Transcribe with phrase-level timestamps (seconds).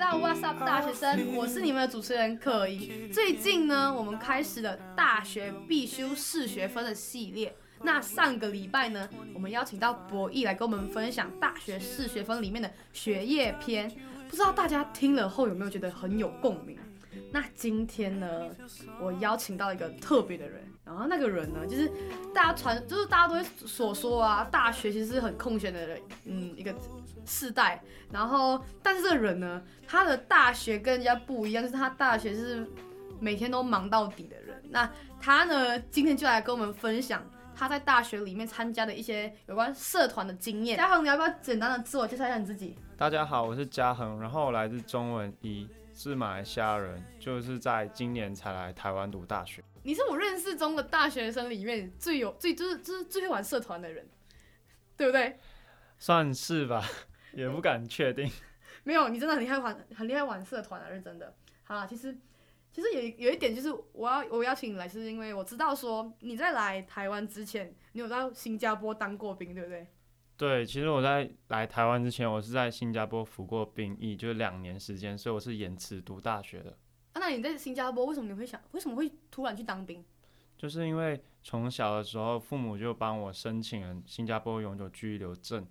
[0.00, 3.12] 到 What's Up 大学生，我是你们的主持人可盈。
[3.12, 7.54] 最近呢，我们开始了大学必修四学分的系列。
[7.82, 13.94] 那上个礼拜呢，我们邀请到博弈来跟我们分享大学四学分里面的学业篇。
[14.30, 16.78] 不知道大家听了后有没有觉得很有共鸣？
[17.30, 18.48] 那今天呢，
[19.02, 21.88] 我邀请到一个特别的人，然后那个人呢，就是
[22.34, 26.74] 大家传，就是大家都会所说啊，大学其实是很空闲的人，嗯，一个
[27.24, 27.80] 世代。
[28.10, 32.68] 然后，但是这个人呢，他的大学跟人家不一样，就是他大学是
[33.20, 34.60] 每天都忙到底的人。
[34.68, 34.90] 那
[35.20, 40.76] 他呢，今天就来跟我们分享他在大学里面参加的一些有关社团的经验。
[40.76, 42.76] 嘉恒，你要不要简单的自我介绍一下你自己？
[42.96, 45.68] 大家好，我是嘉恒，然后我来自中文一。
[45.92, 49.62] 是马来西亚人，就是在今年才来台湾读大学。
[49.82, 54.08] 你是我认识中的大学生里面最有最就是就是最会玩社团的人，
[54.96, 55.38] 对不对？
[55.98, 56.84] 算是吧，
[57.34, 58.30] 也不敢确定。
[58.84, 61.34] 没有，你真的很厉害玩，很厉害玩社团啊，认真的。
[61.62, 62.16] 好啦，其实
[62.72, 69.86] 其实有有一点就是我要我邀请你来，是因为我知道说你在来台湾之前，你有到新加坡当过兵，对不对？
[70.36, 76.78] 对，其实我在来台湾之前，我是在新加坡服过兵役，就是两年时间，所以我是延迟读大学的。
[77.12, 80.04] 啊，那你在新加坡为什么你会想，为什么会突然去当兵？
[80.56, 85.66] 就是因为从小的时候，父母就帮我申请了新加坡永久居留证，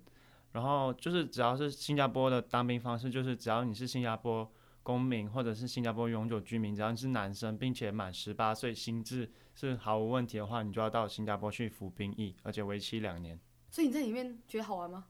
[0.52, 4.50] 然后就是只要是新加坡的当兵方式，就是只要你是新加坡
[4.82, 13.38] 公民或者是新加坡永久居民，只要你是男生，并且满十八岁，心智是毫无问题的话，你就要到新加坡去服兵役，而且为期两年。
[13.70, 15.06] 所以你在里面觉得好玩吗？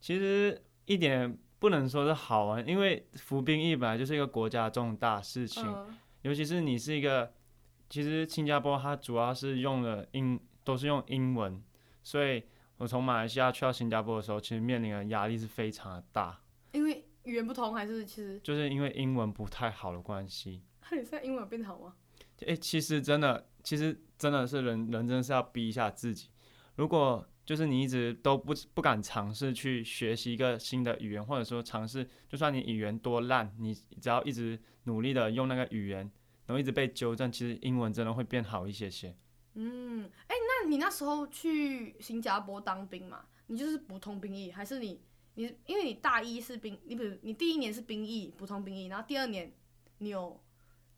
[0.00, 7.32] 其实一点不能说是好玩，因为服兵役本来就是一个国家重大事情，嗯、尤其是你是一个，
[7.90, 11.62] 其实新加坡它主要是用了英都是用英文，
[12.02, 12.42] 所以
[12.78, 16.40] 我从马来西亚去到新加坡的时候，其实面临的压力是非常的大。
[16.72, 20.62] 因为语言不同，还是其实就是因为英文不太好的关系。
[20.90, 21.94] 那 你现在英文变好吗？
[22.38, 26.30] 诶、欸，其实真的，其实真的是人人真的是要逼一下自己，
[26.76, 27.26] 如果。
[27.50, 36.08] 就是你一直都不不敢尝试去学习一个新的语言，或者说尝试，就算你语言多烂，你只要一直努力的用那个语言，
[36.46, 39.16] 然后一直被纠正，其实英文真的会变好一些些。
[39.54, 43.24] 嗯，哎、那你那时候去新加坡当兵嘛？
[43.48, 45.02] 你就是普通兵役，还是你
[45.34, 49.52] 你因为你大一是兵，你比如你第一年是兵役，普通兵役，然后第二年
[49.98, 50.40] 你有，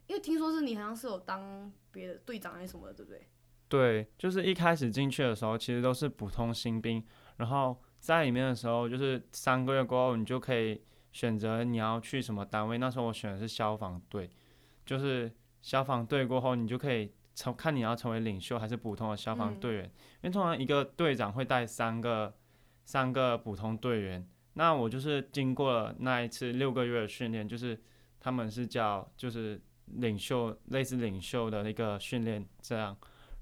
[0.07, 3.27] 因为听说是你好像是有当别的队长还是什么的，对不对？
[3.73, 7.03] 对，就是一开始进去的时候，其实都是普通新兵，
[7.39, 12.77] 然后在里面的时候，就是三个月过后，你就可以选择你要去什么单位。
[12.77, 14.29] 那时候我选的是消防队，
[14.85, 15.33] 就是
[15.63, 19.87] 消防队过后，你就可以成看你要成为领袖还是普通的消防队员。
[19.87, 22.35] 嗯、因为通常一个队长会带三个
[22.85, 27.81] 三个普通队员，那我就是经过了那一次六个月的训练，就是
[28.21, 32.95] 他们是叫就是领袖类似领袖的那个训练这样。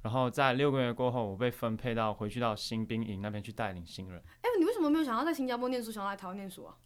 [0.02, 4.18] 然后在六个月过后，我被分配到回去到新兵营那边去带领新人。
[4.40, 6.76] 哎，你为什么没有想要在新加坡念书，想要来台湾念书啊？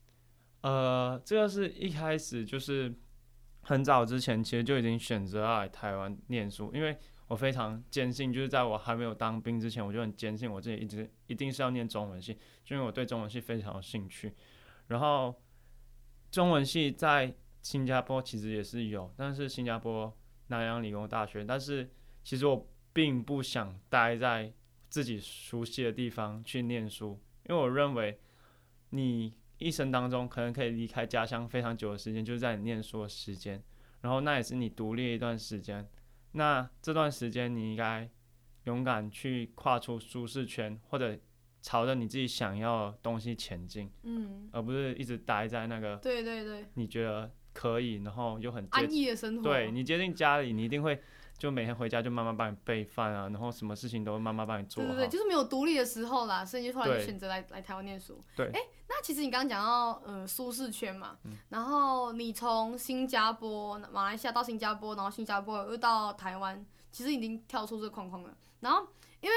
[0.62, 2.92] 呃，这个是一开始就是
[3.62, 6.96] 很早之前，其实就已经选择要来台湾念书，因为
[7.28, 14.34] 我非常坚信，就是在我还没有当兵之前，我就很坚信我自己一直一定是要念中文系，就因为我对中文系非常有兴趣。
[14.88, 15.40] 然后
[16.32, 17.32] 中文系在
[17.62, 20.12] 新加坡其实也是有，但是新加坡
[20.48, 21.88] 南洋理工大学，但是
[22.24, 22.66] 其实我。
[22.94, 24.50] 并不想待在
[24.88, 28.18] 自己熟悉的地方去念书，因为我认为
[28.90, 33.60] 你一生当中可能可以离开家乡非常久的时间，就是在你念书的时间，
[34.00, 35.86] 然后那也是你独立一段时间。
[36.32, 38.08] 那这段时间你应该
[38.64, 41.18] 勇敢去跨出舒适圈，或者
[41.60, 49.42] 朝着你自己想要的东西前进，嗯，而不是一直待在那个对对对，你觉得可以，然后又很安逸的生活。
[49.42, 51.02] 对，你接近家里，你一定会。
[51.44, 54.82] 就每天回家就妈妈帮你备饭啊，然后什么事情都妈妈帮你做。
[54.82, 58.18] 对对对，就是没有独立的时候啦，所以就后来就选择来来台湾念书。
[58.34, 58.46] 对。
[58.46, 68.34] 哎，那其实你刚刚讲到呃舒适圈嘛，嗯、然后你从新加坡、马来西亚到新加坡，然后新加坡又到台湾，其实已经跳出这个框框了。
[68.60, 68.88] 然后
[69.20, 69.36] 因为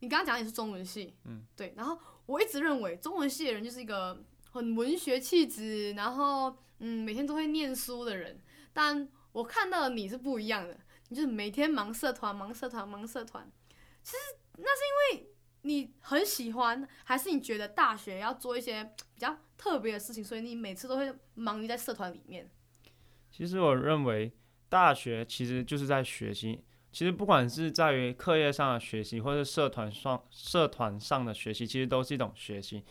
[0.00, 1.72] 你刚刚讲的也是中文系，嗯，对。
[1.76, 1.96] 然后
[2.26, 4.20] 我一直认为中文系的人就是一个
[4.50, 8.40] 很文学气质，然后嗯每天都会念书的人，
[8.72, 10.76] 但我看到的你是不一样的。
[11.08, 13.50] 你就是每天忙社团，忙社团，忙社团。
[14.02, 14.16] 其实
[14.58, 14.82] 那是
[15.14, 15.30] 因为
[15.62, 22.50] 你很喜欢，还是你觉得大学要做一些比较特别的事情，所以你每次都会忙于在社团里面？
[23.30, 24.32] 其实我认为
[24.68, 26.64] 大学其实就是在学习。
[26.92, 32.82] 其实不管是在于课业上的学习，或是社团上社团上的学习，其实都是一种学习。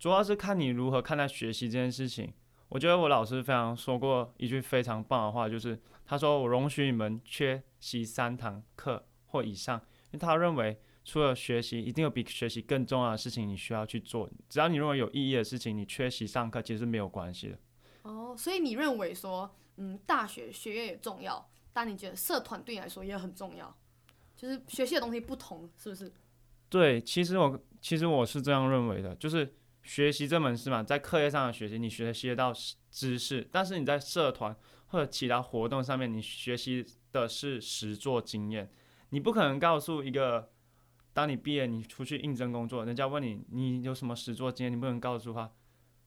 [0.00, 2.32] 主要是看你如何看待学习这件事情。
[2.72, 14.26] 我觉得我老师非常说过一句非常棒的话，就是他说我容许你们缺席三堂课或以上，因为他认为除了学习，一定有比学习更重要的事情你需要去做。
[14.48, 17.58] 只要你认为有意义的事情，你缺席上课其实是没有关系的。
[18.04, 23.76] 哦，所以你认为说，嗯，大学学业也重要，但你觉得社团对你来说也很重要，
[24.34, 26.10] 就是学习的东西不同，是不是？
[26.70, 29.54] 对，其实我其实我是这样认为的，就是。
[29.82, 32.52] 学习这门事嘛，在课业上的学习，你学习得到
[32.90, 34.54] 知识；但是你在社团
[34.86, 38.70] 或者其他活动上面，你学习的是实作经验。
[39.10, 40.50] 你不可能告诉一个，
[41.12, 45.50] 当你毕业，你出去应征工作，人家问你你有什么实作经验，你不能告诉他，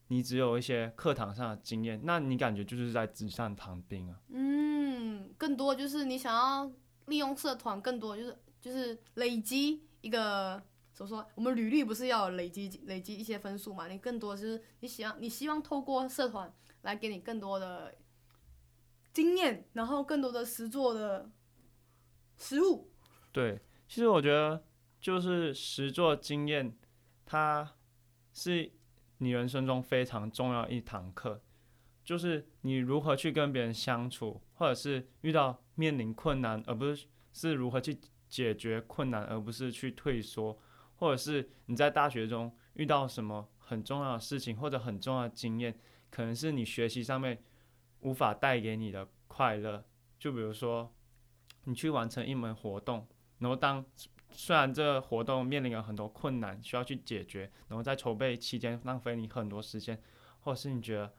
[0.07, 4.17] 你只有一些课堂上的经验，那你感觉就是在纸上谈兵啊。
[4.29, 6.71] 嗯，更多就是你想要
[7.07, 10.63] 利用社团，更多就是就是累积一个。
[10.95, 13.89] 所以说，我们履历不是要累积累积一些分数嘛？
[13.89, 16.51] 你更多就是你希望你希望透过社团
[16.83, 17.93] 来给你更多的
[19.11, 21.29] 经验，然后更多的实作的
[22.37, 22.89] 实务。
[23.33, 23.59] 对，
[23.89, 24.63] 其实我觉得
[25.01, 26.77] 就是实作经验，
[27.25, 27.75] 它
[28.31, 28.71] 是
[29.17, 31.41] 你人生中非常重要一堂课，
[32.05, 37.99] 就是你如何去跟别人相处，或者是遇到面临困难，而不是是如何去
[38.29, 40.57] 解决困难，而不是去退缩。
[40.97, 45.77] 或者是你在大学中遇到什么很重要的事情，或者很重要的经验，
[46.09, 47.41] 可能是你学习上面
[48.01, 49.83] 无法带给你的快乐。
[50.17, 50.93] 就比如说，
[51.65, 53.07] 你去完成一门活动，
[53.39, 53.85] 然后当
[54.31, 60.01] 虽然这个活动面临了很多困难需要去解决，然后在筹备期间浪费你很多时间，
[60.39, 61.13] 或者是你觉得，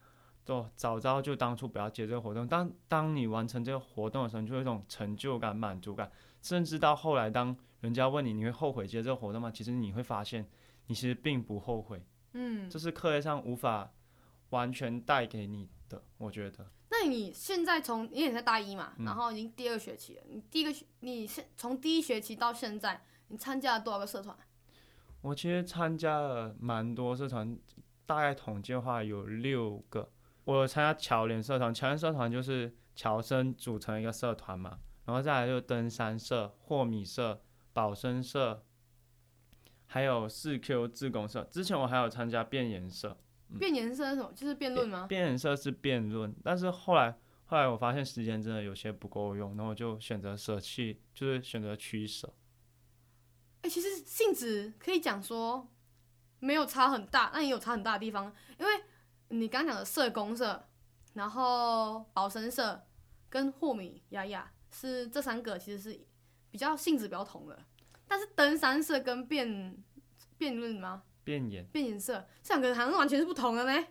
[0.44, 2.46] 就早知道就当初不要接这个活动。
[2.46, 6.10] 当当你完成这个活动的时候，你就有一种成就感、满足感，
[6.42, 7.56] 甚至到后来当。
[7.80, 9.50] 人家问你，你会后悔接这个活动吗？
[9.50, 10.48] 其实你会发现，
[10.86, 12.04] 你其实并不后悔。
[12.32, 13.92] 嗯，这是课业上无法
[14.50, 16.70] 完全带给你的，我觉得。
[16.88, 24.36] 那你现在从，因为你在大一嘛，然后已经第二学期了，嗯、你第一个学，你现从第一学期到现在，你参加了多少个社团？
[25.20, 27.58] 我其实参加了蛮多社团，
[28.06, 30.10] 大概统计的话有六个。
[30.44, 37.42] 我参加侨联社团，侨联社团就是侨生组成一个社团嘛，然后再来就登山社、霍米社。
[37.76, 38.64] 保生社，
[39.84, 41.46] 还有四 Q 志工社。
[41.50, 43.18] 之前我还有参加辩研社。
[43.58, 44.32] 辩研社是什么？
[44.34, 45.06] 就是辩论吗？
[45.06, 52.32] 辩研社是辩论，但是后来后来我发现时间真的有些不够用，然后我就选择舍弃，就是选择取舍。
[53.60, 55.70] 哎、欸，其实性质可以讲说
[56.40, 58.34] 没有差很大，那也有差很大的地方。
[58.58, 58.72] 因为
[59.28, 60.66] 你刚讲的社工社，
[61.12, 62.86] 然后保生社
[63.28, 66.06] 跟霍米雅雅是这三个，其实是。
[66.56, 67.58] 比较性质比较同的，
[68.08, 69.76] 但是登山社跟辩
[70.38, 71.02] 辩论吗？
[71.22, 73.86] 变颜变颜色这两个好像完全是不同的呢。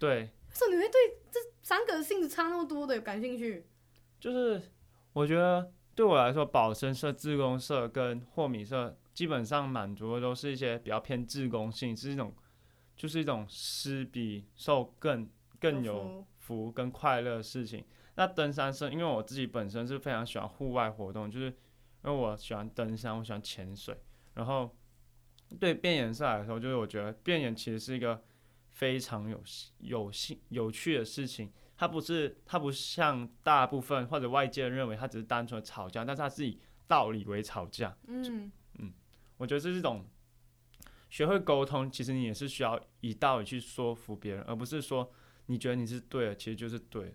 [0.00, 0.30] 对。
[0.50, 0.98] 所以你会对
[1.30, 3.68] 这三个性质差那么多的有感兴趣？
[4.18, 4.60] 就是
[5.12, 12.34] 我觉得对我来说，保生社、自工社跟霍米社基本上满足的都是一些比较偏自工性，是一种
[12.96, 15.30] 就是一种施比受更
[15.60, 17.84] 更有福跟快乐的事情。
[18.16, 21.54] 那登山社，因为我自己本身是非常喜欢户外活动，就是。
[22.08, 23.94] 因为我喜欢登山，我喜欢潜水，
[24.32, 24.74] 然后
[25.60, 28.24] 对变颜色来说，就是我觉得变颜其实是一个
[28.70, 29.42] 非常有
[29.80, 31.52] 有兴有趣的事情。
[31.76, 37.94] 它不是，它不像大部分或者外界认为，它只是单纯的吵架，但是它是以道理为吵架。
[38.06, 38.90] 嗯嗯，
[39.36, 40.08] 我觉得这是一种
[41.10, 45.12] 学会沟通，其实你也是需要以道理去说服别人，而不是说
[45.44, 47.14] 你觉得你是对的，其实就是对的。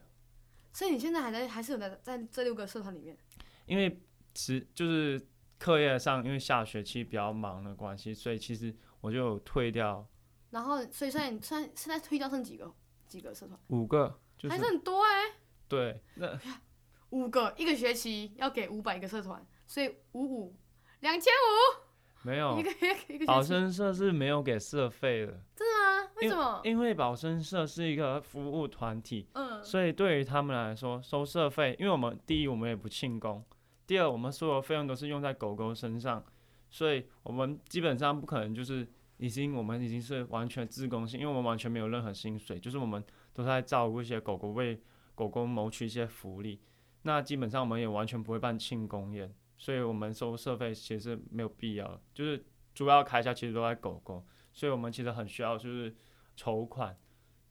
[0.71, 3.17] 所以你现在还在，还是有在在这六个社团里面？
[3.65, 3.99] 因为。
[4.33, 5.21] 其就是
[5.57, 10.05] 课业上，因为下学期比较忙的关系，所以其实我就退掉。
[10.49, 12.71] 然后，所以现在现在现在退掉剩几个
[13.07, 13.59] 几个社团？
[13.69, 15.33] 五个，就是，还是很多哎、欸。
[15.67, 16.39] 对，那
[17.09, 20.55] 五个一个学期要给五百个社团，所以五五
[20.99, 21.83] 两千五。
[22.25, 25.43] 没有一个月一个保生社是没有给社费的。
[25.55, 26.09] 真的吗？
[26.15, 26.61] 为什么？
[26.63, 33.43] 因，因为保生社是一个服务团体，嗯，所以对于他们来说收社费，因为我们第一我们也不庆功。
[33.85, 36.23] 第二，我们所有费用都是用在狗狗身上，
[36.69, 38.87] 所以我们基本上不可能就是
[39.17, 44.81] 已经我们已经是完全自供性，因为我们完全没有任何薪水，就是我们都在照顾一些狗狗，为
[45.15, 46.61] 狗狗谋取一些福利。
[47.03, 55.93] 那基本上我们也完全不会办庆功宴，所以我们收社费其实没有必要，就是主要开销其实都在狗狗，所以我们其实很需要就是
[56.37, 56.97] 筹款，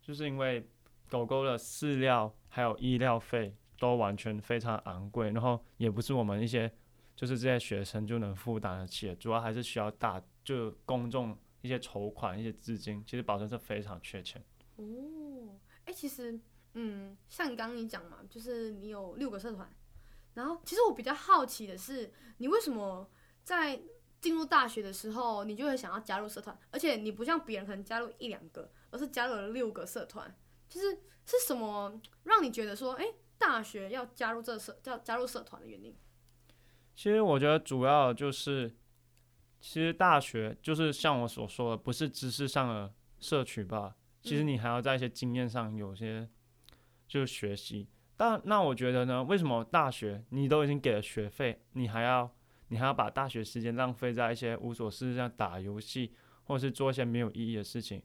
[0.01, 0.67] 就是因为
[1.11, 3.55] 狗狗的饲料还有医疗费。
[3.83, 6.71] 都完全非常昂贵，然后也不是我们一些
[7.17, 13.03] 就是这些学生就能负担得起，主要还是需要大就公众一些筹款一些资金。
[13.05, 14.41] 其实保生社非常缺钱。
[14.77, 16.39] 哦，哎、其实，
[16.75, 19.69] 嗯，像你刚刚你讲嘛，就是你有六个社团，
[20.35, 23.11] 然后其实我比较好奇的是，你为什么
[23.43, 23.83] 在
[24.21, 30.33] 进入大学的时候，你就会想要加入社团，而且你不像别人可能加入一两个，而是加入了六个社团，
[30.69, 33.05] 就是是什么让你觉得说，哎、
[33.45, 35.97] 大学要加入这社，要加入社团的原因？
[36.95, 38.69] 其实我觉得主要就是，
[39.61, 43.97] 其实大学就是像我所说的，不是知识上的摄取吧。
[44.23, 46.29] 其实你还要在一些经验上有些
[47.09, 47.89] 就是学习。
[48.17, 52.33] 但那我觉得呢，为什么大学你都已经给了学费，你还要
[52.69, 58.01] 你还要把大学时间浪费在一些无所事事，上打游戏或者是做一些没有意义的事情？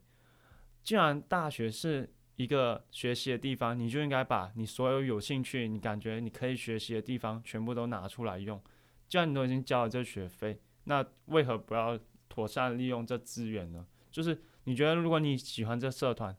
[0.82, 8.62] 既然大学是一个学习的地方，你就应该把你所有有兴趣、你感觉你可以学习的地方全部都拿出来用。
[9.08, 13.84] 既然你都已经交了这学费，那为何不要妥善利用这资源呢？
[14.12, 16.36] 就是你觉得，如果你喜欢这社团，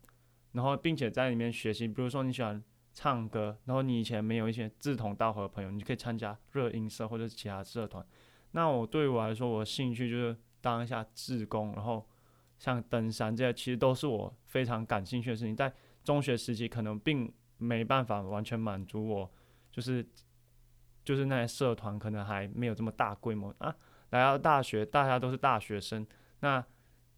[0.54, 2.64] 然后并且在里面学习，比如说你喜欢
[2.94, 8.06] 唱歌，然后你以前没有一些志同道合的朋友，你可以参加热音社或者是其他社团。
[8.52, 12.08] 那我对我来说，我的兴趣就是当一下志工，然后
[12.58, 15.56] 像登山这些，其实都是我非常感兴趣的事情。
[15.56, 19.32] 在中学时期可能并没办法完全满足我，
[19.72, 20.08] 就是。
[21.06, 23.76] 就是那些社团可能还没有这么大规模啊，
[24.12, 26.06] 来到大学，大家都是大学生，
[26.42, 26.64] 那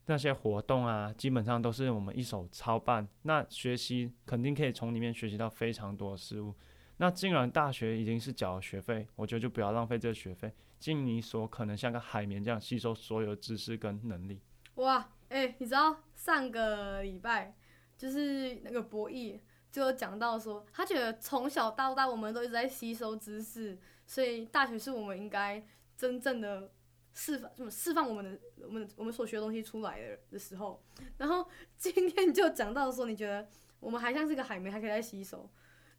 [0.06, 3.06] 那些活动啊，基本上都是我们一手操办。
[3.24, 6.56] 那学习肯定可以从里面学习到非常多的事物。
[6.98, 14.40] 那既然大学已经是缴了学费，我觉得就不要浪费这个学费，尽你所可能像个海绵这样吸收所有知识跟能力。
[14.76, 17.54] 哇，哎、你知道上个礼拜
[18.02, 19.40] 就是那个博弈。
[19.72, 25.66] 就讲到说，他觉得从小到大我们都一直在吸收知识，所以大学是我们应该
[25.96, 26.70] 真正的
[27.14, 30.84] 释放，什么释放我们的我们我们所学的东西出来的的时候。
[31.18, 33.48] 然后 今天就讲到说，你觉得
[33.80, 35.50] 我们还像是个海绵，还可以再吸收。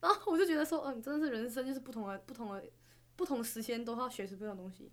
[0.00, 2.62] 然后我就觉得说，嗯、呃，真的是人生就是不同的不同的
[3.16, 4.92] 不同时间都要学习不同的东西。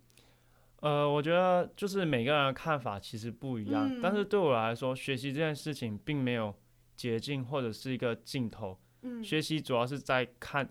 [0.80, 6.54] 呃，我觉得就是每个人的看法其实不一样，嗯、但是对我来说，学习这件事情并没有。
[7.00, 10.68] 捷径或者是一个尽头，嗯，学习主要是在看，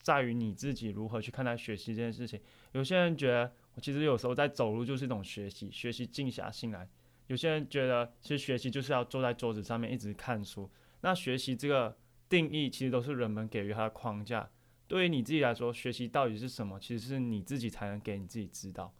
[0.00, 2.40] 在于你自己如何去看待学习这件事情。
[2.70, 6.88] 有些人觉得，我其实有时候在走路就是一种学习，学习静下心来。
[7.26, 10.70] 有些人觉得，其实学习就是要坐在桌子上面一直看书。
[11.00, 11.98] 那学习这个
[12.28, 14.48] 定义，其实都是人们给予它的框架。
[14.86, 16.78] 对于你自己来说，学习到底是什么？
[16.78, 18.94] 其实是你自己才能给你自己知道。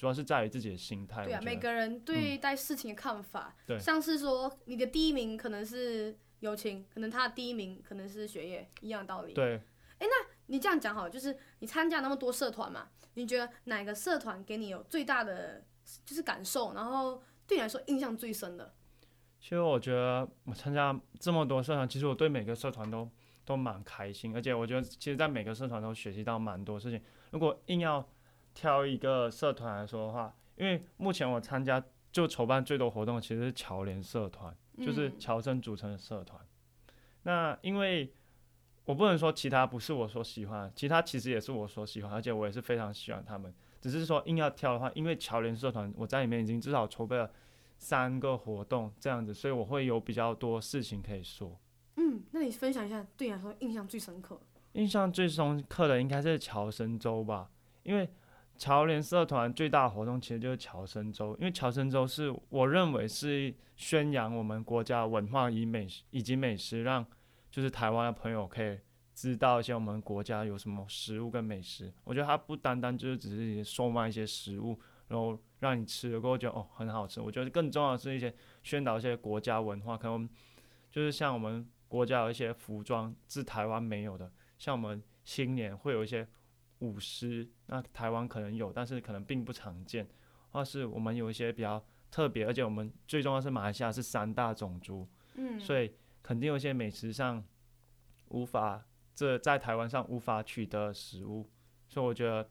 [0.00, 1.24] 主要是在于自己的心态。
[1.24, 9.34] 对啊，每个人对待事情的看法，嗯、像是说你的第一名可能是友情，可能他的第一名可能是学业，一样的道理。
[9.34, 9.56] 对。
[9.56, 9.60] 哎、
[9.98, 15.62] 欸，那你这样讲好，就是你参加那么多社团嘛，你觉得哪个社团给你有最大的
[16.06, 18.72] 就是感受，然后对你来说印象最深的？
[19.38, 23.06] 其实我觉得我参加这么多社团，其实我对每个社团都
[23.44, 27.02] 都蛮开心，而且我觉得其实在每个社团都学习到蛮多事情。
[27.32, 28.08] 如果硬要
[28.54, 36.40] 挑一个社团来说的话，因为目前我参加就筹办最多活动，其实是侨联社团，就是侨生组成的社团。
[36.42, 36.92] 嗯、
[37.22, 38.12] 那因为
[38.84, 43.54] 我不能说其他不是我所喜欢，其他其实也是我所喜欢，而且我也是非常喜欢他们。
[43.80, 47.30] 只是说硬要挑的话，因为侨联社团我在里面已经至少筹备了
[47.78, 51.58] 三个活动这样子，所以我会有比较多事情可以说。
[51.96, 54.38] 嗯，那你分享一下，对你来说印象最深刻？
[54.72, 57.50] 印象最深刻的应该是侨生周吧，
[57.84, 58.10] 因为。
[58.60, 67.02] 侨联社团最大的活动其实就是侨生周，因为侨生周是我认为是宣扬我们国家文化以美食以及美食，让
[67.50, 68.78] 就是台湾的朋友可以
[69.14, 71.90] 知道一些我们国家有什么食物跟美食。
[72.04, 77.18] 我觉得它不单单就是只是售卖一些食物，然后让你吃了过后觉得哦很好吃。
[77.22, 78.30] 我觉得更重要的是一些
[78.62, 80.28] 宣导一些国家文化，可能
[80.90, 86.28] 就是像我们国家有一些服装是台湾没有的，像我们新年会有一些。
[86.80, 90.06] 舞狮，那台湾可能有，但是可能并不常见，
[90.50, 97.44] 或是我们有一些比较特别，而且我们最重要是马来西亚是三大种族，嗯，所以肯定有一些美食上
[98.28, 98.82] 无法
[99.14, 101.48] 这在台湾上无法取得食物，
[101.88, 102.48] 所以我觉得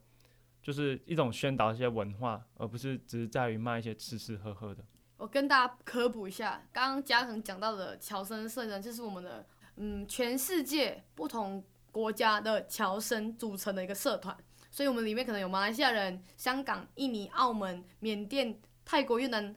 [0.62, 4.84] 就是一种宣导一些文化，而不是只是在于卖一些吃吃喝喝的。
[5.18, 9.46] 我跟大家科普一下，刚刚嘉恒讲到的乔森圣人，就是我们的
[9.78, 11.64] 嗯全世界不同。
[12.00, 14.34] 国家的侨生组成的一个社团，
[14.72, 19.54] 所以我们里面可能有马来西亚人、香港、印尼、澳门、缅甸、泰国、越南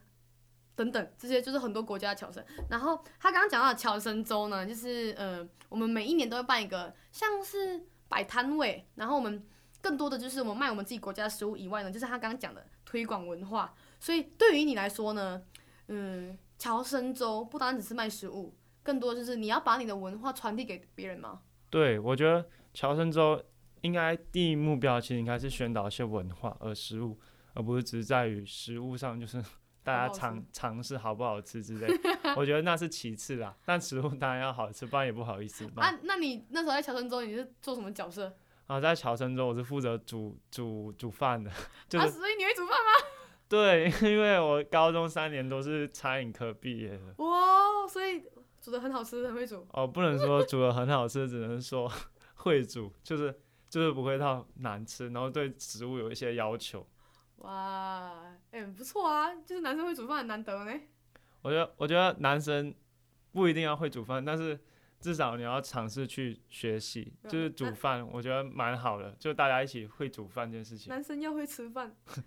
[0.75, 2.45] 等等，这些就是很多国家的侨生。
[2.69, 9.47] 然后他刚刚讲到的侨生周呢，就是呃，我们每一年都会办一个像是摆摊位，然后我们
[9.81, 13.73] 更多的就是我们卖我们自己国家的食物以外呢，就是他刚刚讲的推广文化。
[14.01, 15.41] 所以对于你来说呢，
[15.87, 21.41] 嗯，侨生周不单只是卖食物，更多就是你要把你的文化传递给别人吗？
[21.73, 23.43] 对，我觉得乔生州
[23.81, 27.19] 应该第一目标其实应该是宣导一些文化而食物，
[27.55, 29.43] 而不是只在于食物上，就是
[29.83, 31.89] 大家尝尝试好不好吃之类。
[32.37, 35.65] 我觉得那是其次啦，但食物当然要好吃，不然也不好意思。
[35.77, 38.37] 啊，那你那时候在乔生州你是做什么角色？
[38.67, 41.51] 啊，在乔生州我是负责煮煮煮饭的，
[41.89, 42.05] 就是。
[42.05, 43.09] 啊，所以你会煮饭吗？
[43.49, 47.15] 对，因为我高中三年都是餐饮科毕业的。
[47.25, 48.23] 哇，所以
[48.63, 49.67] 煮得很好吃，很会煮。
[49.73, 51.93] 哦，不能说煮得很好吃，只能说
[52.37, 53.39] 会煮，就是
[53.69, 56.87] 就是不会到难吃，然后对食物有一些要求。
[57.39, 60.73] 哇，哎、欸，不错啊，就是男生会煮饭很难得呢。
[61.43, 62.73] 我觉得，我觉得男生
[63.33, 64.59] 不一定要会煮饭，但是
[65.01, 70.89] 至少你要尝试去学习，就是煮饭，我觉得蛮好的，就大家一起会煮饭这件事情。
[70.89, 71.95] 男生要会吃饭。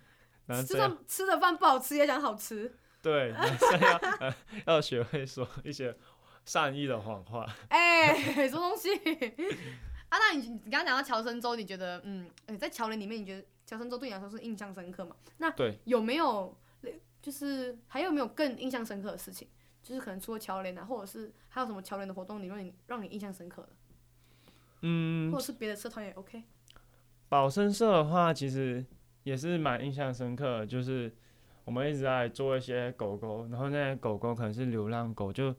[0.63, 4.35] 吃的吃的饭不好吃也讲好吃，对，男生要、呃、
[4.67, 5.97] 要学会说一些
[6.45, 7.45] 善意的谎话。
[7.69, 8.89] 哎、欸，什么东西？
[10.09, 15.15] 啊，那你你刚刚讲到乔生周，你觉得嗯，在乔联里面，你觉得乔生周对你来说是印象深刻吗？
[15.37, 16.55] 那对，有没有
[17.21, 19.47] 就是还有没有更印象深刻的事情？
[19.83, 23.69] 就是可能除了乔联啊，或者是还有什么乔联的活动，你让你让你印象深刻的？
[24.81, 26.43] 嗯，或者是别的社团也 OK。
[27.27, 28.85] 保生社的话，其实。
[29.25, 31.11] 也是蛮印象深刻的，就是
[31.63, 35.51] 我们一直在做一些狗狗，然后那些狗狗可能是流浪狗，就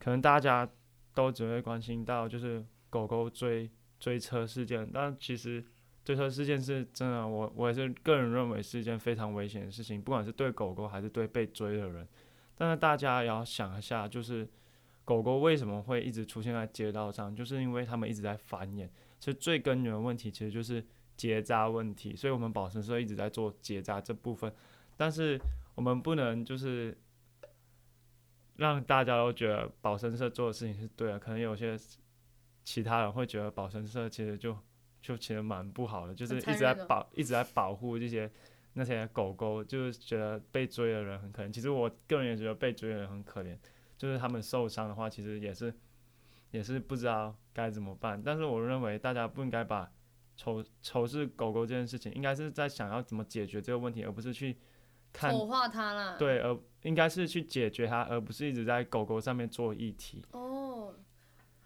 [0.00, 0.68] 可能大家
[1.14, 5.64] 都只会关心到就是狗狗追追车事件，但其实
[6.04, 12.08] 追车事件是真的，我我也是个人认为是一件非常危险的事情，不管是对狗狗还是对被追的人。
[12.56, 14.48] 但是大家也要想一下，就是
[15.04, 18.88] 狗狗为什么会一直出现在街道上，就是因为它们一直在繁衍，
[19.20, 20.84] 其实最根源的问题其实就是。
[21.16, 24.50] 结扎问题，所以我们保生社一直在做结扎这部分，
[24.96, 25.38] 但是
[25.74, 26.96] 我们不能就是
[28.60, 31.78] 让大家都觉得保生社做的事情是对的，可能有些
[32.62, 34.54] 其他人会觉得保生社其实就
[35.00, 38.30] 就其实蛮不好的，就是一直在保一直在保护这些
[38.74, 41.50] 那些狗狗，就是觉得被追的人很可怜。
[41.50, 43.56] 其实我个人也觉得被追的人很可怜，
[43.96, 45.74] 就是他们受伤的话，其实也是
[46.50, 48.22] 也是不知道该怎么办。
[48.22, 49.90] 但是我认为大家不应该把
[50.36, 54.58] 仇仇视狗狗这件事情，应该是在想要怎么解决这个问题，而不是去
[55.14, 56.16] 看丑化它啦。
[56.18, 60.24] 对，而应该是去解决它，而不是一直在狗狗上面做议题。
[60.32, 60.94] 哦，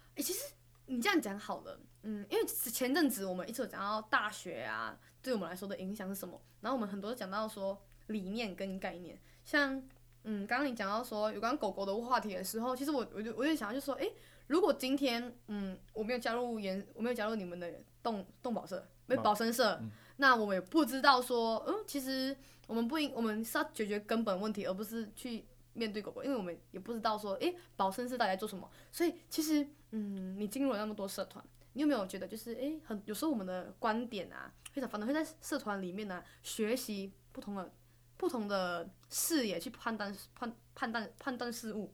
[0.09, 0.53] 哎、欸，其实
[0.85, 6.41] 你这样讲好了，嗯，因为前阵子我们一直有讲到大学啊，对我们来说的影响是什么？
[6.61, 9.81] 然后我们很多讲到说理念跟概念，像
[10.23, 14.13] 嗯，刚刚你讲到说有关狗狗的话题的时候，其实我我就我就想要就说，哎、欸，
[14.47, 17.83] 如果今天嗯我没有加入研，我没有加入你们的人。
[18.05, 22.35] 动动保社，没保生社，嗯、那我们也不知道说，嗯，其实
[22.67, 28.69] 我们不应，我们是要解决根本问题，而不是去面对狗狗，因为我们也不知道说，诶、保生是到底在做什么。
[28.91, 37.73] 所以其实，嗯，你进入了那么多社团，你有没有觉得就是，诶、很有时候我们的观点啊，非常反正会在社团里面呢、学习不同的
[38.15, 41.93] 不同的视野去判断判判断判断事物。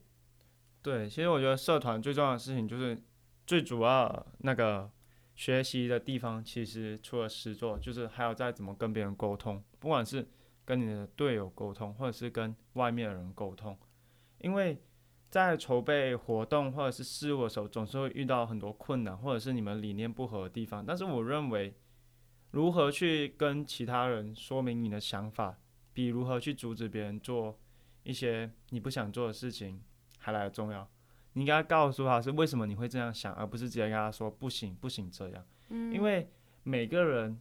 [0.84, 2.96] 对，其实我觉得社团最重要的事情就是
[3.48, 4.92] 最主要那个。
[5.36, 10.28] 学习的地方其实除了实作，就是还有在怎么跟别人沟通，不管是
[10.64, 13.78] 跟你的队友沟通，或者是跟外面的人沟通。
[14.40, 14.82] 因为
[15.30, 20.86] 在筹备活动或者是事务的时候，总是会遇到很多困难，或者是你们理念不合的地方。
[20.86, 21.74] 但是我认为，
[22.52, 25.58] 如何去跟其他人说明你的想法，
[25.94, 27.58] 比如何去阻止别人做
[28.04, 29.82] 一些你不想做的事情
[30.18, 30.88] 还来得重要。
[31.34, 35.46] 你应该告诉他是为什么你会这样想，而不是直接跟他说不行不行这样。
[35.70, 36.30] 嗯，因为
[36.64, 37.40] 每个人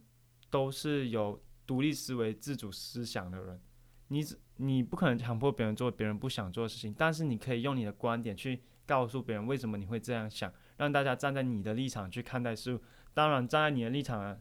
[0.49, 3.61] 都是有独立思维、自主思想的人，
[4.07, 4.23] 你
[4.55, 12.81] 你不可能强迫别人做别人不想做的事情，但是你可以用你的观点去告诉别人为什么你会这样想，让大家站在你的立场去看待事物。
[13.13, 14.39] 当然，站在你的立场，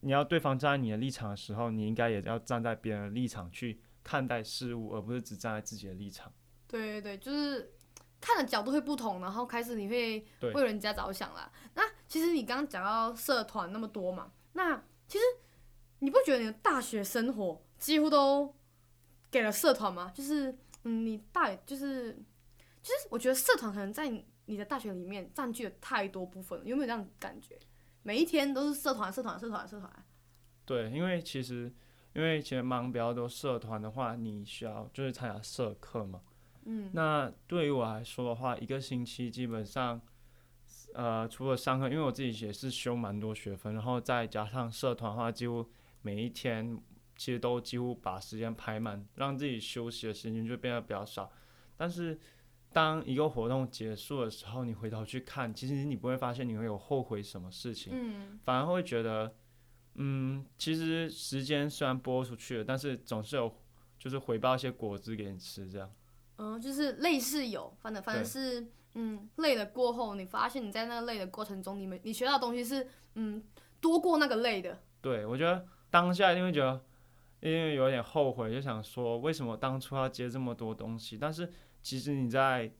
[0.00, 6.32] 你要对方站在你的立场的时候，你应该也要站在别人的立场去看待事物，而不是只站在自己的立场。
[6.66, 7.72] 对对对，就是。
[8.20, 11.50] 看的角度会不同，然后开始你会为人家着想啦。
[11.74, 15.24] 那其实你刚刚讲到社团那么多嘛，那其实
[16.00, 18.54] 你不觉得你的大学生活几乎都
[19.30, 20.10] 给了社团吗？
[20.14, 20.50] 就是
[20.84, 22.18] 嗯，你大就是，
[22.82, 24.08] 其实我觉得社团可能在
[24.46, 27.58] 你的大学里面占据了太多部分，有没有这样感觉？
[28.02, 29.90] 每一天都是社团，社团，社团，社团。
[30.64, 31.72] 对，因为其实
[32.14, 36.20] 因为其实忙比较多社团的话，你需要就是参加社课嘛。
[36.66, 40.00] 嗯，那对于我来说的话，一个星期基本上，
[40.94, 45.64] 呃，除了上课，因为我自己也是修蛮多学分，然后再加上社团的话，几乎
[46.02, 46.76] 每一天
[47.16, 51.30] 其实都几乎把时间排满，让自己休息的时间就变得比较少。
[51.76, 52.18] 但是
[52.72, 59.34] 当一个活动结束的时候，你回头去看，其实你不会发现你会有后悔什么事情，嗯，反而会觉得，
[59.94, 63.54] 嗯，其实时间虽然播出去了，但是总是有
[63.98, 65.90] 就是回报一些果子给你吃，这样。
[66.38, 73.42] 嗯，就是累是有，反正反正是，嗯，累了过后，你发现你在那个累的过程中，你们你学到的东西是，嗯，
[73.80, 74.78] 多过那个累的。
[75.00, 76.78] 对，我觉得当下一定会觉得，
[77.40, 81.16] 因为有点后悔，就想说为什么当初要接这么多东西。
[81.16, 82.70] 但是其实你在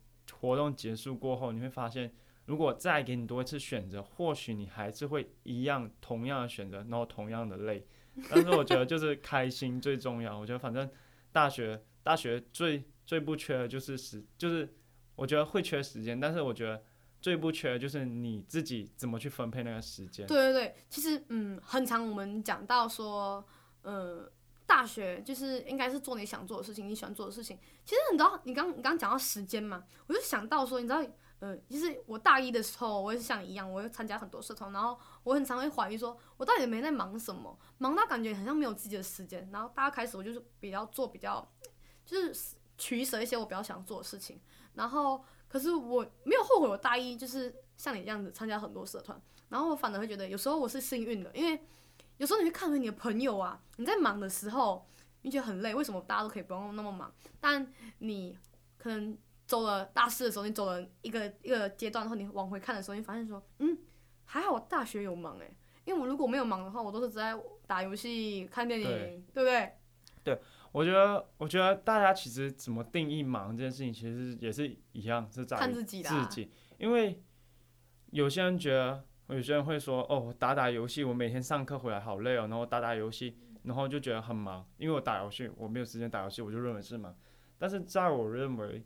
[0.41, 2.13] 活动结束过后，你会发现，
[2.45, 7.87] 如果再给你多一次选择，或许你还是会一样同样的选择，然后同样的累。
[8.29, 10.39] 但是我觉得就是开心最重要。
[10.39, 10.91] 我觉得反正
[11.33, 12.85] 大学大学最。
[13.07, 14.69] 最不缺的就是时，就是
[15.15, 16.83] 我觉得会缺时间，但是我觉得
[17.21, 20.27] 最不缺的就是你自己怎么去分配那个时间。
[20.27, 23.43] 对对对，其实嗯，很常我们讲到说，
[23.83, 24.31] 呃，
[24.67, 27.57] 大学就是应该是做你想做的事情，你喜欢做的事情。
[27.85, 31.01] 其实你知道，你刚你刚讲到时间嘛，我就想到说，你知道，
[31.39, 39.49] 呃，其实我大一的时候，我也是像你一样，我会参加很多社团，然后我很常会怀疑说，我到底没在忙什么，忙到感觉好像没有自己的时间。
[39.53, 41.49] 然后大家开始，我就是比较做比较，
[42.05, 42.56] 就是。
[42.79, 44.41] 取舍一些我比较想做的事情，
[44.75, 51.61] 然后可是我没有后悔，我大一就是像你这样子参加很多社团，然后我反而会觉得有时候我是幸运的，因为
[52.19, 54.87] 有时候你会看回你的朋友啊，你在忙的时候
[55.23, 57.13] 你觉得很累，为什么大家都可以不用那么忙？
[57.41, 57.67] 但
[57.99, 58.39] 你
[58.79, 63.77] 可能走了大四的时候，你走了一个一个阶段，然后你往回看的时候，你发现说，嗯，
[64.25, 69.73] 还好我大学有忙诶、欸，因为我如果没有忙的话，我都是只在打游戏、看电影，对，对不对？
[70.25, 70.43] 对。
[70.73, 76.03] 我觉得，我觉得大家其实怎么定义忙这件事情，其实也是一样，是在自己。
[76.03, 77.23] 自己，因为
[78.11, 87.17] 有些人觉得，有些人会说，哦，打打游戏，我每天上课回来好累哦，然后打打游戏，然后就觉得很忙，因为我打游戏，我没有时间打游戏，我就认为是忙。
[87.59, 88.85] 但是在我认为，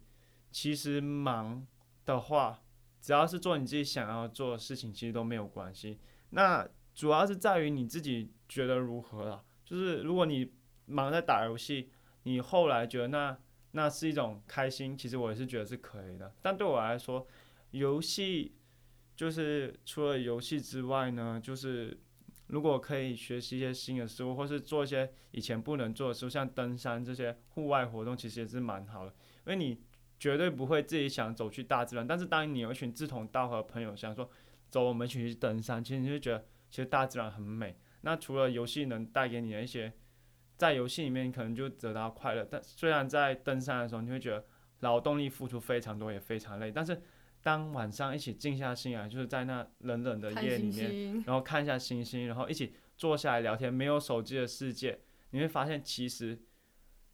[0.50, 1.66] 其实忙
[2.04, 2.62] 的话，
[3.00, 5.98] 只要是做你自己想要做的事情，其实都没有关系。
[6.30, 10.52] 那主要是在于你自己觉得如何了，就是如果你。
[10.90, 11.88] 忙在打游戏，
[12.24, 13.38] 你后来觉得那
[13.72, 16.35] 那是一种开心，其实我也是觉得是可以的。
[16.42, 17.26] 但对我来说，
[17.70, 18.55] 游戏
[19.14, 21.96] 就是除了游戏之外呢，就是
[22.48, 29.14] 如果可以学习一些新的事物，或是做一些以前不能做的事，像登山这些户外活动，其实也是蛮好的。
[29.46, 29.81] 因为你
[30.18, 34.29] 绝对不会自己想走去大自然，但是当你有一群志同道合的朋友想说
[34.68, 37.76] 走，我们一起去登山，其实你就觉得其实大自然很美。
[38.00, 39.92] 那除了游戏能带给你的一些。
[40.60, 44.44] 在游戏里面，可能就得到快乐，但虽然在登山的时候，你会觉得
[44.80, 46.70] 劳动力付出非常多，也非常累。
[46.70, 47.00] 但是
[47.42, 56.38] 当晚上一起静下心来，就是在那冷冷的夜里面，星星然后看一下星星，然后一起坐下来聊天，没有手机的世界，你会发现其实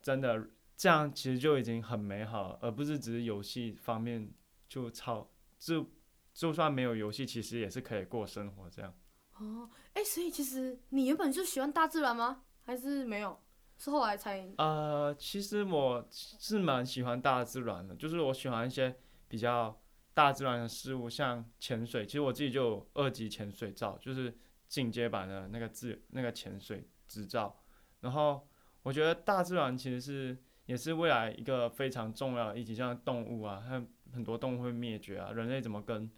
[0.02, 4.28] 真的这样其实就已经很美好了，而不是只是游戏方面
[4.68, 5.88] 就超就
[6.34, 8.92] 就算没有游戏，其实也是可以过生活这样。
[9.38, 12.42] 哦，哎，所以其实你原本就喜欢大自然吗？
[12.66, 13.40] 还是没有，
[13.78, 14.44] 是后来才。
[14.58, 18.96] 呃，其实我是蛮喜欢大自然的，就是我喜欢一些
[19.28, 19.80] 比较
[20.12, 22.04] 大自然的事物，像潜水。
[22.04, 27.56] 其实我自己就有二级潜水照，就是进阶版的那个自那个潜水执照。
[28.00, 28.48] 然后
[28.82, 36.10] 我觉得大自然其实是也是未来一个非常重要的议题，像动物啊，还有很多动物会灭绝啊，人类怎么跟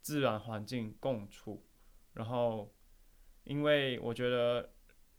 [0.00, 1.64] 自然环境共处？
[2.14, 2.74] 然后，
[3.44, 4.73] 因为我觉得。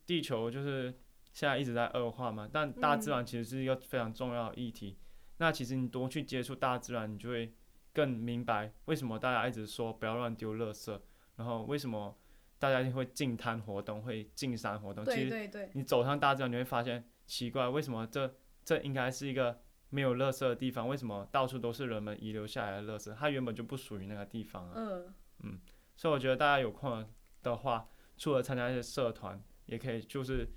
[0.06, 0.94] 地球就是
[1.34, 4.98] 现在一直在恶化嘛，但大自然其实是一个非常重要的议题。
[5.00, 5.06] 嗯、
[5.40, 7.54] 那其实你多去接触大自然，你就会
[7.92, 11.00] 更明白为什么大家一直说不要乱丢垃圾，
[11.36, 12.18] 然后为什么
[12.60, 15.04] 大家会进滩活动、会进山活动。
[15.04, 15.66] 对对对。
[15.66, 20.88] 其实你走上大自然，你会发现奇怪，为什么这这应该是一个没有垃圾的地方？
[20.88, 23.14] 为什么到处都是人们遗留下来的垃圾？
[23.16, 24.74] 它原本就不属于那个地方啊。
[24.76, 25.14] 嗯。
[25.40, 25.60] 嗯。
[25.98, 27.06] 所以我觉得大家有空
[27.44, 29.44] 的话，除了参加一些社团。
[29.66, 30.48] 也可以就是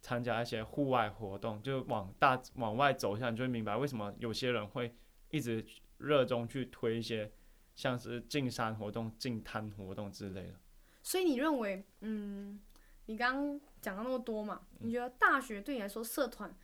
[0.00, 4.94] 参加一些户外活动，就往大往外走一下，你就会明白为什么有些人会
[5.30, 5.64] 一直
[5.98, 7.32] 热衷去推一些
[7.74, 10.60] 像是进山活动、进滩活动之类的。
[11.02, 12.60] 所以你认为，嗯，
[13.06, 16.56] 你刚刚讲到那么多嘛，你觉得大学对你来说社团，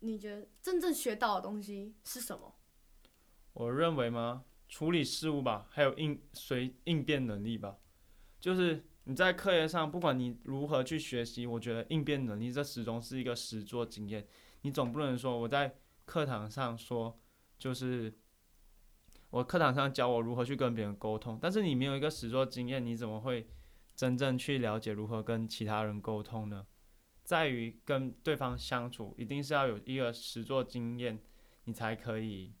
[0.00, 2.54] 你觉得真正学到的东西是什么？
[3.52, 4.44] 我认为吗？
[4.68, 7.78] 处理事务吧，还有应随应变能力吧，
[8.38, 8.84] 就是。
[9.10, 14.24] 你在课业上，不管你如何去学习，我觉得应变能力这始终是一个实作经验。
[14.60, 17.18] 你总不能说我在课堂上说，
[17.58, 18.16] 就是
[19.30, 23.48] 我课堂上教我如何去跟别人沟通，但是你没有一个实作经验，你怎么会
[23.96, 26.64] 真正去了解如何跟其他人沟通呢？
[27.24, 31.20] 在于跟对方相处，一定是要有一个实作经验，
[31.64, 32.54] 你才可以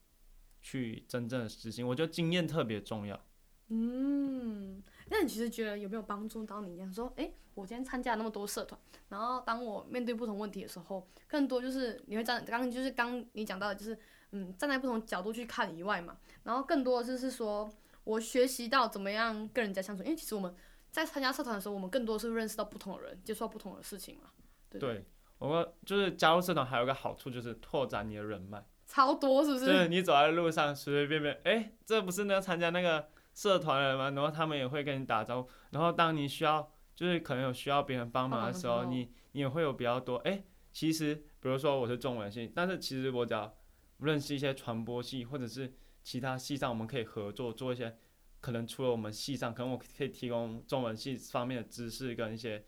[0.60, 1.86] 去真正的实行。
[1.86, 3.24] 我觉得经验特别重要。
[3.70, 6.76] 嗯，那你其实觉得有没有帮助到你？
[6.76, 8.78] 想说，诶、欸，我今天参加了那么多社团，
[9.08, 13.96] 然后当我面对不同问题的时候，更多就是你会站，刚刚就是刚你讲到的，就是
[14.32, 17.72] 嗯，站在不同角度去看以外嘛，然后更多的就是说
[18.04, 20.54] 我学习到怎么样跟人家相处，因为其实我们
[20.90, 24.30] 在参加社团的时候，我们更多是认识到不同的人，接触到不同的事情嘛。
[24.68, 25.04] 对，对，
[25.38, 29.66] 我们就是加入社团还有一个好处就是拓展你的人脉，超多是不是？
[29.66, 34.10] 对，你走在路上随随便便，哎、欸，这不是那个参加那个社团的人嘛？
[34.10, 35.48] 然后他们也会跟你打招呼。
[35.70, 40.16] 然后当你需要，就是可能有需要别人帮忙的时候，哦、你你也会有比较多。
[40.18, 43.54] 哎、欸，其实比如说我是中文系，但是其实我只要
[43.98, 47.96] 认识一些传播系或者是其他系上，我们可以合作做一些，
[48.40, 52.64] 可能除了我们系上，可能我可以提供中文系方面的知识跟一些。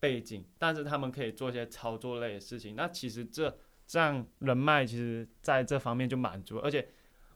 [0.00, 2.76] 背景，但是他们可以做一些操作类的事情。
[2.76, 3.52] 那其实这
[3.84, 6.60] 这样人脉，其实在这方面就满足。
[6.60, 6.88] 而且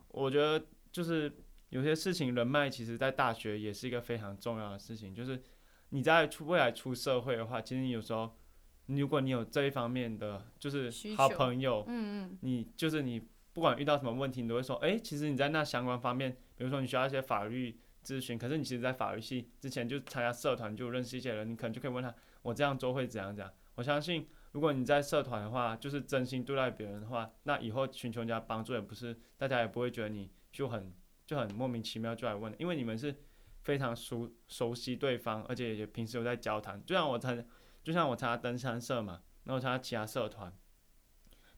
[0.06, 1.41] 我觉得，就是
[1.72, 5.14] 有些事情人脉，其实在大学也是一个非常重要的事情。
[5.14, 5.42] 就是
[5.88, 8.36] 你在出未来出社会的话，其实你有时候，
[8.84, 22.14] 如果你有这一方面的，就是好朋友，嗯嗯，你就是你不管遇到什么问题，你都会说，哎，其实你在那相关方面，比如说你需要一些法律咨询，可是你其实，在法律系之前就参加社团，就认识一些人，你可能就可以问他。
[22.42, 23.50] 我这样做会怎样怎样？
[23.76, 30.92] 我相信，如果你在社团的话，就是真心对待别人的话，那以后寻求人家帮助也不是，大家也不会觉得你就很
[31.26, 33.14] 就很莫名其妙就来问，因为你们是
[33.62, 36.84] 非常熟熟悉对方，而且也平时有在交谈。
[36.84, 37.46] 就像我参，
[37.82, 40.52] 就像我参加登山社嘛，然后参加其他社团，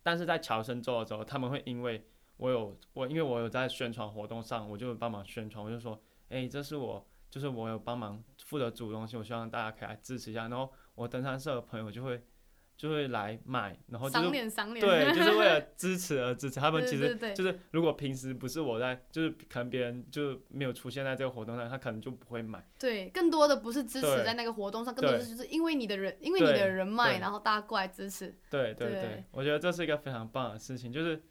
[0.02, 7.06] 但是在乔生做的时候，他们会因为我有我因为我有在宣传活动上，我就帮忙宣传，我就说，哎，这是我。
[7.30, 10.42] 就是我有帮忙负责煮东西，我希望大家可以来支持一下。
[10.46, 12.22] 然后我登山社的朋友就会
[12.76, 14.30] 就会来买，然后就是
[14.80, 16.58] 对，就是为了支持而支持。
[16.58, 22.62] 他们其实就是如果平时不是我在，就是可能别人就没有出现在这个活动上，他可能就不会买。
[22.78, 28.36] 对，更多的不是支持在那个活动上，更多的是就是因为你的人，因为你的人脉，然后大家过来支持。
[28.50, 30.92] 对对对，对，我觉得这是一个非常棒的事情。
[30.92, 31.22] 就是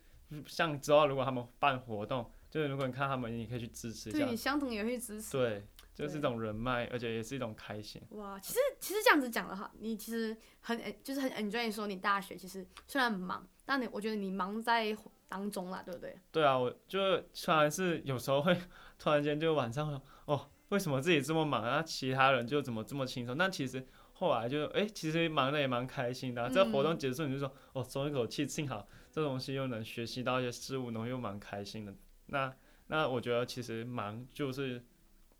[0.47, 4.19] 像之后如果他们办活动，就是如果你看他们，你可以去支持一下。
[4.19, 5.37] 对，你相同也会支持。
[5.37, 5.63] 对。
[5.93, 8.01] 就是一种人脉，而且也是一种开心。
[8.11, 16.17] 哇，其实其实这样子讲的话，你其实很就是很 enjoy 说你大学其实虽然很忙，但你我觉得你忙在当中啦，对不对？
[16.31, 18.57] 对啊，我就虽然是有时候会
[18.97, 21.83] 突然间就晚上会哦，为什么自己这么忙啊？
[21.83, 23.37] 其他人就怎么这么轻松？
[23.37, 26.47] 但其实后来就哎、欸，其实忙的也蛮开心的、啊。
[26.47, 31.93] 嗯、这个活动结束你就说哦，松一口气，幸好这东西又能学习到一些事物，然后又蛮开心的。
[32.27, 32.51] 那
[32.87, 34.83] 那我觉得其实忙就是。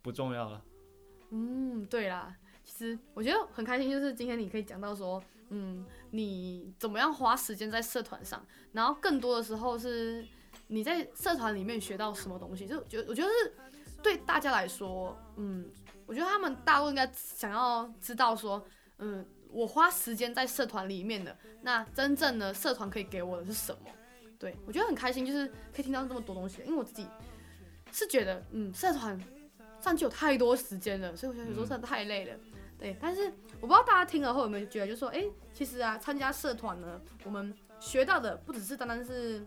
[0.04, 0.62] 不重要了。
[1.32, 10.24] 嗯，对啦，其实我觉得很开心，就是今天你可以讲到说，嗯，你怎么样花时间在社团上，然后更多的时候是
[10.68, 13.54] 你在社团里面学到什么东西，就觉得我觉得是
[14.04, 15.68] 对大家来说，嗯，
[16.06, 18.64] 我觉得他们大多应该想要知道说，
[19.00, 23.90] 嗯，我花时间在社团里面的，那真正的社团可以给我的是什么？
[24.38, 27.08] 对，我觉得很开心，就是可以听到这么多东西，因为我自己
[27.92, 29.20] 是觉得，嗯，社团。
[29.84, 32.34] 上去有太多时间了，所以我觉得有时候真的太累了。
[32.34, 33.26] 嗯、对，但是
[33.60, 39.46] 我不知道大家听了后有没有觉得，就是说，哎、欸，其实啊，参加社团呢，我们学到的不只是单单是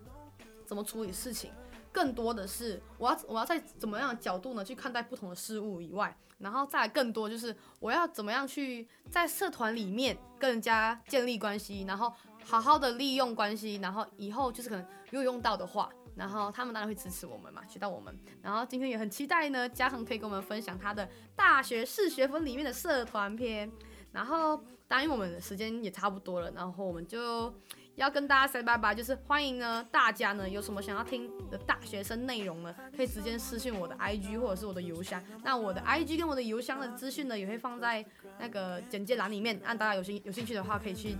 [0.66, 1.50] 怎么处理事情，
[1.90, 12.12] 更多的是我要我要在怎么样的角度呢去看待不同的事物以外，然后再来更多就是我要怎么样去在社团里面跟人家建立关系，然后
[12.44, 15.90] 好好的利用关系，然后以后就是可能如果用到的话。
[16.16, 18.18] 然后他们当然会支持我们嘛，学到我们。
[18.42, 23.70] 然后今天也很期待呢，嘉恒可以跟我们分享他的大学四学分里面的社团篇。
[24.12, 24.56] 然后，
[24.88, 27.52] 当然我们的时间也差不多了，然后我们就
[27.96, 35.22] 要跟大家 say 拜拜，就是欢迎呢大家呢有什么想要听的大学生内容呢，可以直接私信我的 IG 或者是我的邮箱。
[35.44, 38.02] 那我的 IG 跟我的邮箱的资讯呢，也会放在
[38.38, 41.14] 那个简介栏里面，让大家有兴有兴趣的话可以去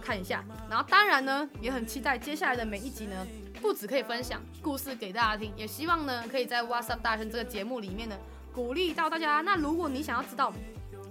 [0.00, 0.44] 看一下。
[0.68, 3.26] 然后当然呢，也很期待接下来的每一集呢。
[3.60, 8.16] 不止可以分享故事给大家听，也希望呢可以在 WhatsApp 大学这个节目里面呢
[8.52, 9.40] 鼓励到大家。
[9.40, 10.52] 那如果你想要知道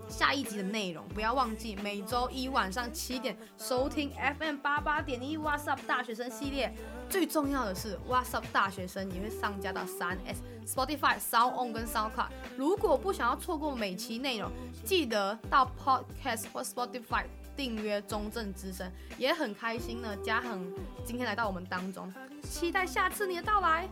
[0.07, 6.73] 下一集的内容，不要忘记每周一晚上七点收听 FM 八八点一 WhatsApp 大学生系列。
[7.09, 12.27] 最重要的是 What's Up 大学生也会上架到三 S、Spotify、SoundOn 跟 SoundCloud。
[12.55, 14.49] 如果不想要错过每期内容，
[14.85, 17.25] 记得到 Podcast 或 Spotify。
[17.57, 20.15] 订阅中正之声，也很开心呢。
[20.23, 20.71] 嘉恒
[21.03, 23.89] 今天来到我们当中，期待下次你的到来。